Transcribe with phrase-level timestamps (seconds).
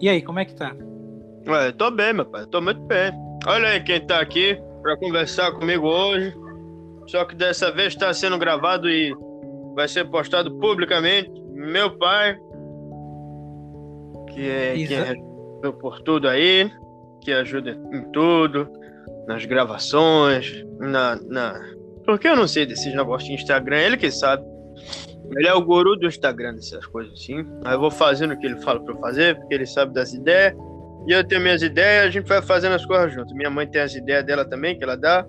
[0.00, 0.74] E aí, como é que tá?
[1.46, 3.12] Ué, tô bem, meu pai, tô muito bem.
[3.46, 6.34] Olha aí quem tá aqui pra conversar comigo hoje.
[7.06, 9.14] Só que dessa vez tá sendo gravado e
[9.74, 11.30] vai ser postado publicamente.
[11.52, 12.38] Meu pai,
[14.32, 16.70] que é quem responsável por tudo aí,
[17.20, 18.68] que ajuda em tudo,
[19.26, 21.60] nas gravações, na, na...
[22.06, 24.44] Porque eu não sei desses negócios de Instagram, ele que sabe.
[25.36, 27.46] Ele é o guru do Instagram, dessas coisas assim.
[27.64, 30.12] Aí eu vou fazendo o que ele fala pra eu fazer, porque ele sabe das
[30.12, 30.54] ideias.
[31.06, 33.34] E eu tenho minhas ideias, a gente vai fazendo as coisas junto.
[33.34, 35.26] Minha mãe tem as ideias dela também, que ela dá.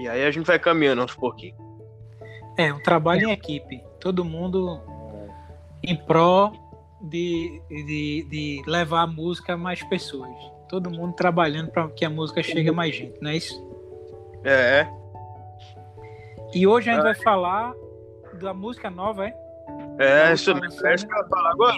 [0.00, 1.56] E aí a gente vai caminhando aos pouquinhos.
[2.56, 3.82] É, um trabalho em equipe.
[4.00, 4.80] Todo mundo
[5.82, 6.52] em pró
[7.00, 10.34] de, de, de levar a música a mais pessoas.
[10.68, 13.66] Todo mundo trabalhando para que a música chegue a mais gente, não é isso?
[14.44, 14.90] É, é.
[16.54, 17.74] E hoje a gente vai falar
[18.38, 19.34] da música nova, é?
[19.98, 20.86] É, isso mesmo.
[20.86, 21.76] É que eu ia falar agora.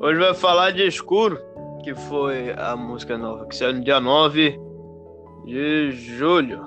[0.00, 1.38] Hoje vai falar de Escuro,
[1.82, 4.58] que foi a música nova, que saiu no dia 9
[5.44, 6.62] de julho.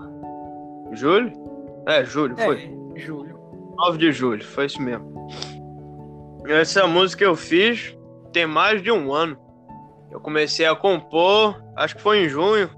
[0.94, 1.34] Julho?
[1.88, 2.74] É, julho, foi.
[2.96, 3.38] É, Júlio.
[3.78, 5.28] 9 de julho, foi isso mesmo.
[6.48, 7.96] Essa música eu fiz
[8.32, 9.38] tem mais de um ano.
[10.12, 12.70] Eu comecei a compor, acho que foi em junho.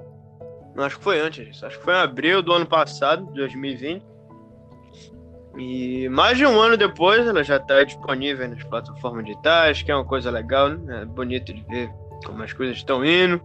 [0.75, 1.63] Não, acho que foi antes.
[1.63, 4.05] Acho que foi em abril do ano passado, 2020.
[5.59, 9.95] E mais de um ano depois ela já está disponível nas plataformas digitais, que é
[9.95, 11.01] uma coisa legal, né?
[11.01, 11.91] É bonito de ver
[12.25, 13.41] como as coisas estão indo,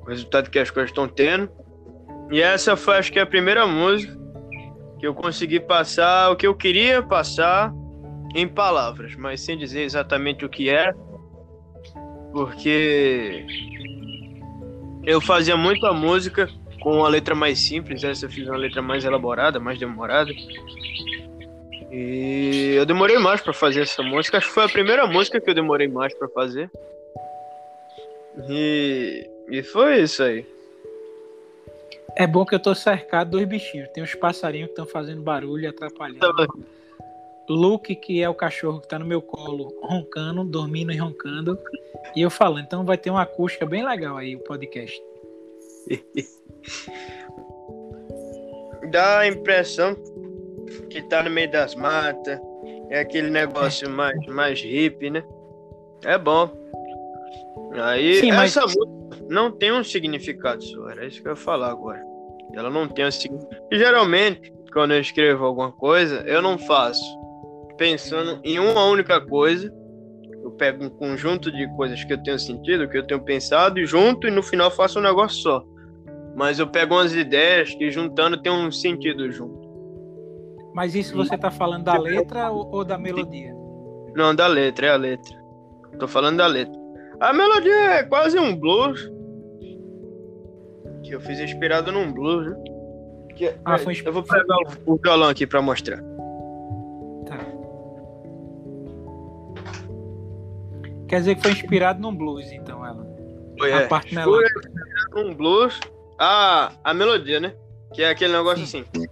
[0.00, 1.50] o resultado que as coisas estão tendo.
[2.30, 4.18] E essa foi, acho que, a primeira música
[4.98, 7.70] que eu consegui passar o que eu queria passar
[8.34, 10.96] em palavras, mas sem dizer exatamente o que era,
[12.32, 13.46] porque
[15.04, 16.48] eu fazia muita música
[16.84, 20.30] com uma letra mais simples, essa eu fiz uma letra mais elaborada, mais demorada.
[21.90, 25.48] E eu demorei mais para fazer essa música, acho que foi a primeira música que
[25.48, 26.70] eu demorei mais para fazer.
[28.50, 30.46] E, e foi isso aí.
[32.16, 33.88] É bom que eu tô cercado dos bichinhos.
[33.88, 36.20] Tem os passarinhos que estão fazendo barulho e atrapalhando.
[37.48, 41.58] Luke, que é o cachorro que tá no meu colo, roncando, dormindo e roncando.
[42.14, 42.64] E eu falando.
[42.64, 45.02] Então vai ter uma acústica bem legal aí, o podcast.
[48.90, 49.96] Dá a impressão
[50.90, 52.38] que tá no meio das matas,
[52.90, 55.24] é aquele negócio mais, mais hippie, né?
[56.04, 56.50] É bom.
[57.72, 61.36] Aí, Sim, mas- essa música não tem um significado só, era isso que eu ia
[61.36, 62.02] falar agora.
[62.54, 63.62] Ela não tem um significado.
[63.72, 67.02] Geralmente, quando eu escrevo alguma coisa, eu não faço
[67.76, 69.72] pensando em uma única coisa.
[70.42, 73.86] Eu pego um conjunto de coisas que eu tenho sentido, que eu tenho pensado, e
[73.86, 75.64] junto, e no final faço um negócio só.
[76.34, 79.64] Mas eu pego umas ideias que juntando tem um sentido junto.
[80.74, 83.54] Mas isso você tá falando da letra ou, ou da melodia?
[84.16, 85.36] Não, da letra, é a letra.
[85.98, 86.74] Tô falando da letra.
[87.20, 89.08] A melodia é quase um blues.
[91.04, 92.56] Que eu fiz inspirado num blues, né?
[93.36, 94.56] Que- Ah, foi Eu vou pegar
[94.86, 95.98] o, o violão aqui pra mostrar.
[97.26, 97.38] Tá.
[101.08, 103.06] Quer dizer que foi inspirado num blues, então, ela.
[103.58, 103.86] Foi, A é.
[103.86, 104.70] parte Foi melódica.
[105.16, 105.78] um blues.
[106.26, 107.54] Ah, a melodia, né?
[107.92, 108.82] Que é aquele negócio Sim.
[108.88, 109.08] assim.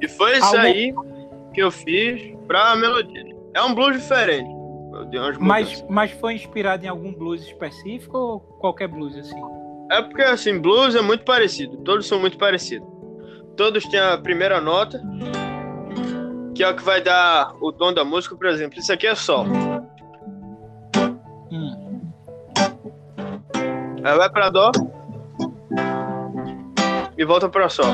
[0.00, 0.94] E foi isso aí
[1.52, 3.26] que eu fiz pra melodia.
[3.52, 4.48] É um blues diferente.
[5.38, 9.61] Mas, mas foi inspirado em algum blues específico ou qualquer blues assim?
[9.92, 12.88] É porque assim, blues é muito parecido, todos são muito parecidos.
[13.58, 14.98] Todos têm a primeira nota,
[16.54, 18.78] que é o que vai dar o tom da música, por exemplo.
[18.78, 19.44] Isso aqui é sol.
[21.52, 22.10] Hum.
[24.02, 24.72] Aí vai pra dó
[27.18, 27.92] e volta pra sol.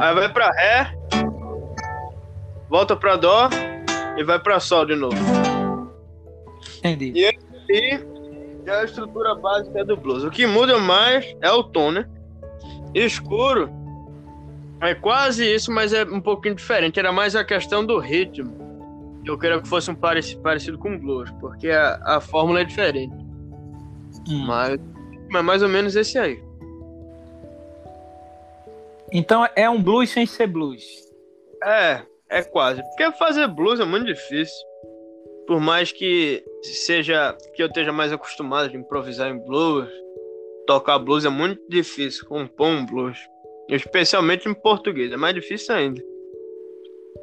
[0.00, 0.98] Aí vai pra ré,
[2.70, 3.50] volta pra dó
[4.16, 5.16] e vai pra sol de novo.
[6.78, 7.12] Entendi.
[7.68, 8.11] E
[8.66, 10.24] é a estrutura básica do blues.
[10.24, 12.08] O que muda mais é o tom, né?
[12.94, 13.70] Escuro
[14.80, 16.98] é quase isso, mas é um pouquinho diferente.
[16.98, 18.60] Era mais a questão do ritmo.
[19.24, 23.14] Eu queria que fosse um parecido, parecido com blues, porque a, a fórmula é diferente.
[24.28, 24.44] Hum.
[24.46, 24.80] Mas
[25.34, 26.42] é mais ou menos esse aí.
[29.12, 30.82] Então é um blues sem ser blues.
[31.62, 32.82] É, é quase.
[32.82, 34.66] Porque fazer blues é muito difícil.
[35.52, 39.86] Por mais que seja que eu esteja mais acostumado de improvisar em blues,
[40.66, 43.18] tocar blues é muito difícil, compor um blues.
[43.68, 46.02] Especialmente em português, é mais difícil ainda.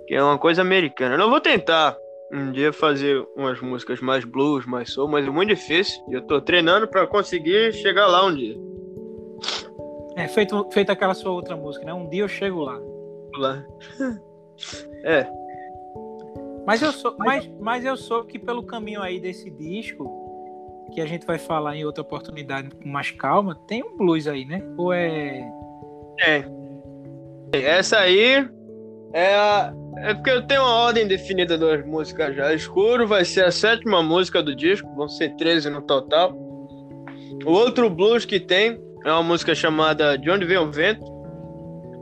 [0.07, 1.15] que é uma coisa americana.
[1.15, 1.97] Eu não vou tentar
[2.31, 5.99] um dia fazer umas músicas mais blues, mais soul, mas é muito difícil.
[6.07, 8.55] E eu tô treinando para conseguir chegar lá um dia.
[10.17, 11.95] É, feito, feito aquela sua outra música, né?
[11.95, 12.79] Um dia eu chego lá.
[13.39, 13.65] Lá.
[15.05, 15.25] É.
[16.65, 20.07] Mas eu sou, mas, mas eu sou que pelo caminho aí desse disco,
[20.89, 24.45] que a gente vai falar em outra oportunidade com mais calma, tem um blues aí,
[24.45, 24.61] né?
[24.77, 25.49] Ou é.
[26.21, 26.45] É.
[27.53, 28.47] Essa aí
[29.13, 29.73] é a.
[29.97, 32.53] É porque eu tenho uma ordem definida das músicas já.
[32.53, 36.33] Escuro vai ser a sétima música do disco, vão ser 13 no total.
[37.45, 41.05] O outro blues que tem é uma música chamada De Onde Vem o Vento,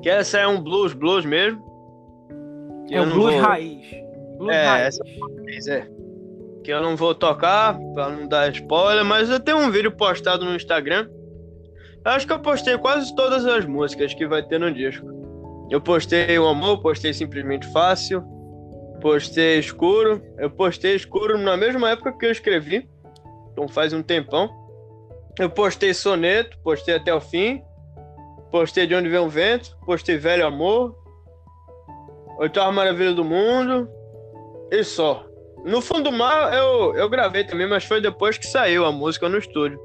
[0.02, 1.66] que essa é um blues, blues mesmo.
[2.92, 3.42] É o blues vou...
[3.42, 4.07] raiz.
[4.38, 5.00] Blues é, raiz.
[5.48, 5.88] essa é.
[6.64, 10.46] Que eu não vou tocar, pra não dar spoiler, mas eu tenho um vídeo postado
[10.46, 11.10] no Instagram.
[12.06, 15.06] Eu acho que eu postei quase todas as músicas que vai ter no disco.
[15.70, 18.24] Eu postei o amor, postei simplesmente fácil,
[19.02, 20.22] postei escuro.
[20.38, 22.88] Eu postei escuro na mesma época que eu escrevi,
[23.52, 24.50] então faz um tempão.
[25.40, 27.62] Eu postei soneto, postei até o fim,
[28.52, 30.96] postei de onde vem o vento, postei velho amor,
[32.40, 33.97] oitava maravilha do mundo
[34.72, 35.26] e só.
[35.66, 39.28] No fundo do mar eu, eu gravei também, mas foi depois que saiu a música
[39.28, 39.80] no estúdio.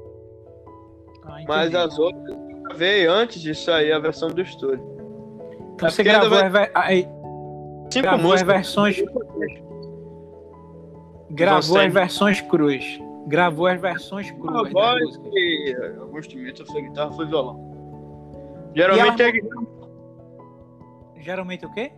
[1.25, 4.83] Ah, mas as outras eu gravei antes de sair a versão do estúdio.
[5.73, 6.71] Então você gravou, ver...
[6.73, 7.07] Aí,
[7.91, 8.41] Cinco gravou músicas.
[8.41, 9.03] as versões.
[11.31, 12.99] Gravou as versões cruz.
[13.27, 14.55] Gravou as versões cruz.
[14.55, 18.71] A voz e alguns instrumentos foi guitarra, foi violão.
[18.75, 19.31] Geralmente ela...
[19.31, 21.21] é.
[21.21, 21.91] Geralmente o quê?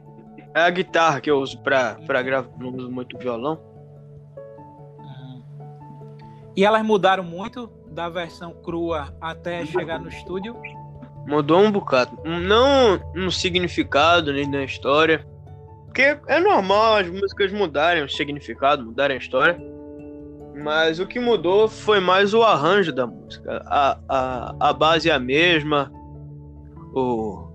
[0.56, 3.60] É a guitarra que eu uso pra, pra gravar, não uso muito violão.
[4.98, 5.44] Uhum.
[6.56, 10.56] E elas mudaram muito da versão crua até chegar no estúdio?
[11.28, 12.18] Mudou um bocado.
[12.24, 15.28] Não no significado nem na história.
[15.88, 19.58] Porque é normal as músicas mudarem o significado, mudarem a história.
[20.64, 23.62] Mas o que mudou foi mais o arranjo da música.
[23.66, 25.92] A, a, a base é a mesma.
[26.94, 27.50] O,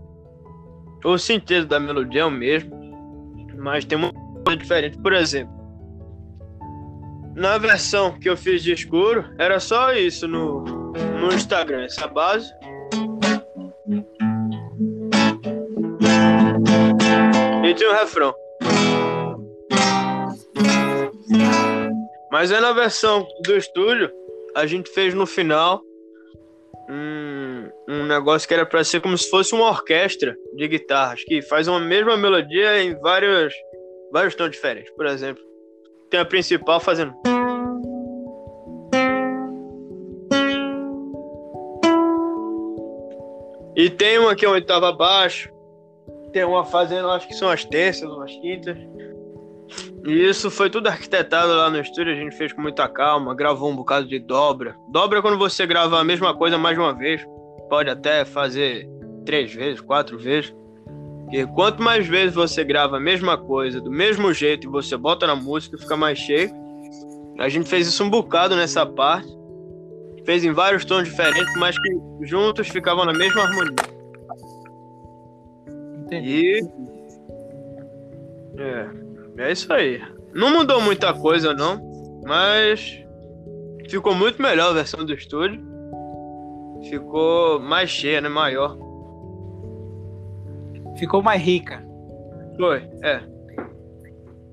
[1.03, 2.80] o sentido da melodia é o mesmo.
[3.61, 4.12] Mas tem uma
[4.45, 4.99] coisa diferente.
[4.99, 5.55] Por exemplo,
[7.35, 10.62] na versão que eu fiz de escuro, era só isso no,
[11.21, 11.85] no Instagram.
[11.85, 12.51] Essa base
[17.71, 18.35] E tinha um refrão.
[22.33, 24.11] Mas é na versão do estúdio,
[24.56, 25.81] a gente fez no final
[26.89, 27.19] um,
[27.91, 31.67] um negócio que era para ser como se fosse uma orquestra de guitarras, que faz
[31.67, 33.53] uma mesma melodia em vários,
[34.13, 34.93] vários tons diferentes.
[34.95, 35.43] Por exemplo,
[36.09, 37.13] tem a principal fazendo.
[43.75, 45.51] E tem uma que é uma oitava abaixo.
[46.33, 48.77] Tem uma fazendo, acho que são as terças ou as quintas.
[50.07, 53.71] E isso foi tudo arquitetado lá no estúdio, a gente fez com muita calma, gravou
[53.71, 54.77] um bocado de dobra.
[54.91, 57.25] Dobra é quando você grava a mesma coisa mais de uma vez.
[57.70, 58.87] Pode até fazer
[59.25, 60.55] três vezes, quatro vezes.
[61.32, 65.26] E quanto mais vezes você grava a mesma coisa, do mesmo jeito, e você bota
[65.26, 66.50] na música, fica mais cheio.
[67.38, 69.40] A gente fez isso um bocado nessa parte
[70.25, 73.75] fez em vários tons diferentes, mas que juntos ficavam na mesma harmonia.
[76.05, 76.61] Entendi.
[78.56, 78.61] E.
[78.61, 78.90] É,
[79.38, 80.00] é isso aí.
[80.32, 81.81] Não mudou muita coisa, não,
[82.24, 83.03] mas
[83.89, 85.60] ficou muito melhor a versão do estúdio.
[86.89, 88.29] Ficou mais cheia, né?
[88.29, 88.77] Maior.
[90.96, 91.84] Ficou mais rica.
[92.56, 93.22] Foi, é.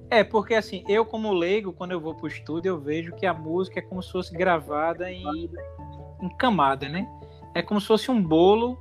[0.10, 3.34] É, porque assim, eu como leigo, quando eu vou pro estúdio, eu vejo que a
[3.34, 5.50] música é como se fosse gravada em,
[6.22, 7.08] em camada, né?
[7.54, 8.78] É como se fosse um bolo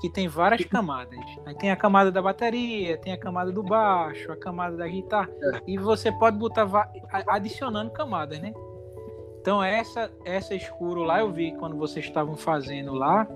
[0.00, 1.18] que tem várias camadas.
[1.46, 5.30] Aí tem a camada da bateria, tem a camada do baixo, a camada da guitarra.
[5.66, 6.68] E você pode botar
[7.28, 8.52] adicionando camadas, né?
[9.42, 13.26] Então essa essa escuro lá eu vi quando vocês estavam fazendo lá,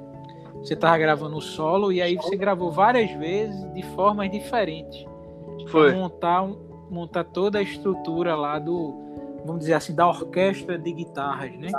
[0.55, 5.05] você estava gravando o solo e aí você gravou várias vezes de formas diferentes.
[5.69, 5.93] Foi.
[5.93, 6.57] montar um,
[6.89, 8.95] montar toda a estrutura lá do,
[9.45, 11.73] vamos dizer assim, da orquestra de guitarras, né?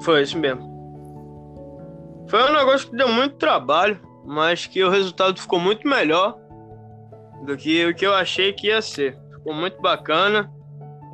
[0.00, 0.72] Foi isso mesmo.
[2.28, 6.38] Foi um negócio que deu muito trabalho, mas que o resultado ficou muito melhor
[7.44, 9.18] do que o que eu achei que ia ser.
[9.34, 10.50] Ficou muito bacana.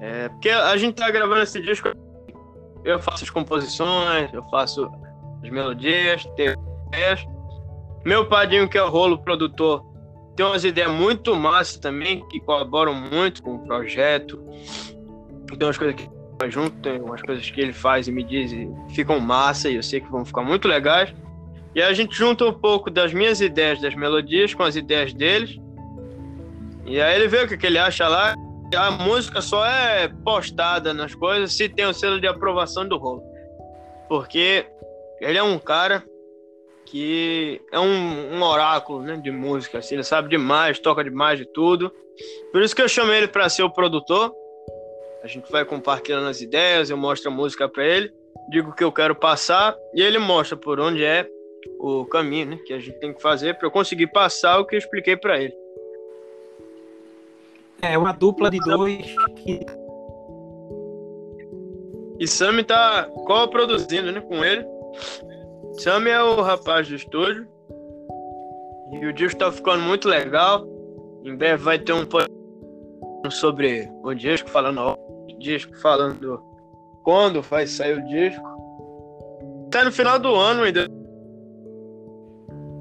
[0.01, 1.89] É, porque a gente tá gravando esse disco,
[2.89, 4.91] eu faço as composições, eu faço
[5.43, 6.55] as melodias, tem
[8.05, 9.85] Meu padrinho, que é o rolo produtor,
[10.35, 14.39] tem umas ideias muito massas também, que colaboram muito com o projeto.
[15.49, 16.09] Tem umas coisas que
[16.49, 19.83] junto, tem umas coisas que ele faz e me diz e ficam massa e eu
[19.83, 21.13] sei que vão ficar muito legais.
[21.75, 25.59] E a gente junta um pouco das minhas ideias das melodias com as ideias deles.
[26.87, 28.35] E aí ele vê o que, que ele acha lá.
[28.77, 33.23] A música só é postada nas coisas se tem o selo de aprovação do rolo.
[34.09, 34.67] Porque
[35.21, 36.05] ele é um cara
[36.85, 39.79] que é um, um oráculo né, de música.
[39.79, 41.93] Assim, ele sabe demais, toca demais de tudo.
[42.53, 44.33] Por isso que eu chamei ele para ser o produtor.
[45.23, 48.13] A gente vai compartilhando as ideias, eu mostro a música para ele,
[48.51, 51.29] digo o que eu quero passar e ele mostra por onde é
[51.79, 54.77] o caminho né, que a gente tem que fazer para eu conseguir passar o que
[54.77, 55.55] eu expliquei para ele.
[57.83, 59.15] É uma dupla de dois.
[62.19, 64.67] E Sammy tá co-produzindo né, com ele.
[65.75, 67.47] Sammy é o rapaz do estúdio.
[68.93, 70.67] E o disco tá ficando muito legal.
[71.25, 72.05] Em breve vai ter um
[73.31, 76.43] sobre o disco, falando o disco, falando
[77.05, 78.45] quando vai sair o disco.
[79.71, 80.89] Tá no final do ano ainda.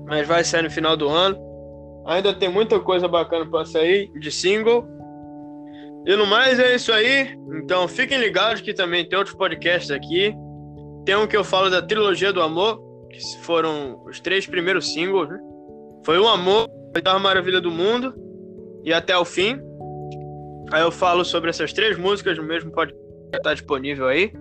[0.06, 1.47] Mas vai sair no final do ano.
[2.08, 4.88] Ainda tem muita coisa bacana para sair de single.
[6.06, 7.38] E no mais é isso aí.
[7.62, 10.34] Então fiquem ligados que também tem outros podcasts aqui.
[11.06, 15.28] Tem um que eu falo da trilogia do amor, que foram os três primeiros singles.
[15.28, 15.38] Né?
[16.06, 18.14] Foi o amor, a oitava maravilha do mundo
[18.86, 19.60] e até o fim.
[20.72, 24.32] Aí eu falo sobre essas três músicas no mesmo podcast que tá disponível aí.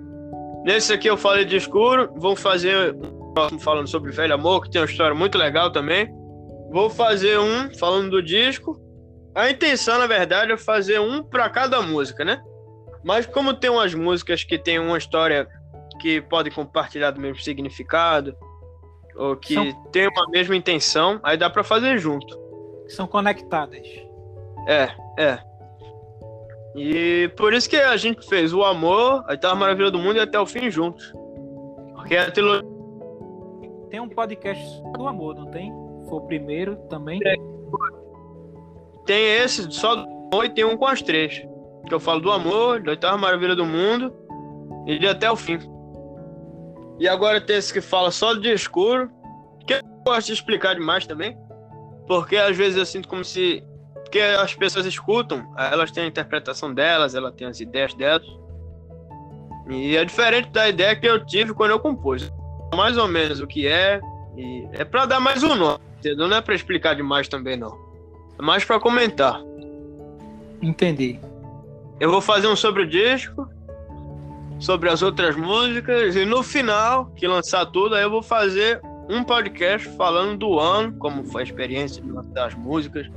[0.65, 2.13] Nesse aqui eu falei de escuro.
[2.17, 6.09] Vou fazer um próximo falando sobre velho amor, que tem uma história muito legal também.
[6.71, 8.81] Vou fazer um falando do disco.
[9.35, 12.43] A intenção, na verdade, é fazer um para cada música, né?
[13.05, 15.47] Mas como tem umas músicas que tem uma história
[16.01, 18.37] que podem compartilhar do mesmo significado,
[19.15, 19.73] ou que São...
[19.93, 22.39] tem uma mesma intenção, aí dá para fazer junto.
[22.89, 23.87] São conectadas.
[24.67, 25.39] É, é.
[26.75, 30.21] E por isso que a gente fez o amor, a oitava maravilha do mundo e
[30.21, 31.13] até o fim juntos.
[31.95, 32.69] Porque a trilogia.
[33.91, 35.73] Tem um podcast do amor, não tem?
[36.09, 37.21] Foi o primeiro também?
[37.25, 37.35] É.
[39.05, 41.43] Tem esse só amor e tem um com as três.
[41.87, 44.13] Que eu falo do amor, da oitava maravilha do mundo
[44.87, 45.59] e de até o fim.
[46.99, 49.11] E agora tem esse que fala só de escuro,
[49.67, 51.37] que eu gosto de explicar demais também.
[52.07, 53.63] Porque às vezes eu sinto como se.
[53.95, 58.27] Porque as pessoas escutam, elas têm a interpretação delas, elas têm as ideias delas.
[59.69, 62.33] E é diferente da ideia que eu tive quando eu compus.
[62.75, 64.01] Mais ou menos o que é,
[64.37, 65.81] e é para dar mais um nome,
[66.15, 67.77] Não é para explicar demais também, não.
[68.39, 69.41] É mais para comentar.
[70.63, 71.19] Entendi.
[71.99, 73.49] Eu vou fazer um sobre o disco,
[74.59, 79.23] sobre as outras músicas, e no final, que lançar tudo, aí eu vou fazer um
[79.23, 83.09] podcast falando do ano, como foi a experiência de lançar as músicas,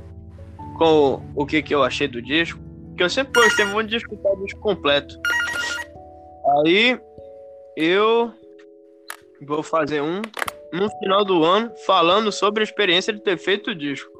[0.78, 2.58] com o que, que eu achei do disco.
[2.96, 5.18] Que eu sempre gostei muito de escutar o disco completo.
[6.58, 6.98] Aí
[7.76, 8.32] eu
[9.46, 10.22] vou fazer um
[10.72, 14.10] no final do ano falando sobre a experiência de ter feito o disco.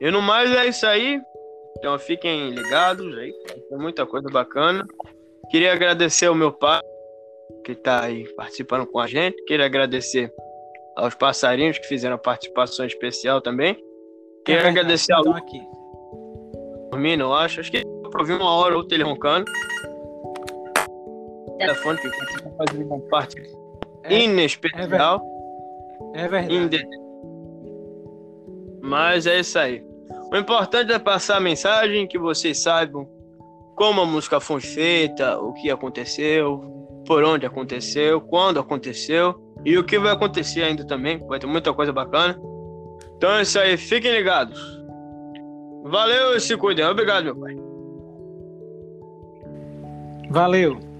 [0.00, 1.20] E no mais é isso aí.
[1.78, 3.32] Então fiquem ligados aí.
[3.68, 4.84] Tem muita coisa bacana.
[5.50, 6.80] Queria agradecer ao meu pai
[7.64, 9.42] que está aí participando com a gente.
[9.44, 10.32] Queria agradecer
[10.96, 13.76] aos passarinhos que fizeram participação especial também.
[14.44, 15.60] Queria é, agradecer ao aqui.
[16.90, 17.60] Dormindo, eu acho.
[17.60, 19.50] Acho que eu ouvi uma hora ou ele roncando.
[21.58, 23.36] Telefone que fazer uma parte
[24.04, 25.22] é, inespecial.
[26.14, 26.80] É verdade.
[28.82, 29.82] Mas é isso aí.
[30.32, 33.06] O importante é passar a mensagem, que vocês saibam
[33.76, 36.60] como a música foi feita, o que aconteceu,
[37.06, 41.18] por onde aconteceu, quando aconteceu e o que vai acontecer ainda também.
[41.26, 42.38] Vai ter muita coisa bacana.
[43.16, 44.60] Então é isso aí, fiquem ligados.
[45.84, 46.84] Valeu e se cuidem.
[46.84, 47.56] Obrigado, meu pai.
[50.30, 50.91] Valeu.